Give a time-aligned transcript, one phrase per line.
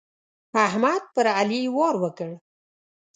[0.65, 2.29] احمد پر علي وار وکړ.